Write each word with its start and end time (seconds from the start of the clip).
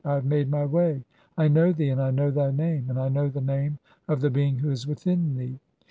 I 0.03 0.15
have 0.15 0.25
made 0.25 0.49
[my] 0.49 0.65
way. 0.65 1.03
I 1.37 1.47
know 1.47 1.71
thee, 1.73 1.89
and 1.89 2.01
I 2.01 2.09
know 2.09 2.31
"thy 2.31 2.49
name, 2.49 2.89
and 2.89 2.97
(42) 2.97 3.01
I 3.01 3.09
know 3.09 3.29
the 3.29 3.39
name 3.41 3.77
of 4.07 4.21
the 4.21 4.31
being 4.31 4.57
who 4.57 4.71
is 4.71 4.87
"within 4.87 5.37
thee. 5.37 5.59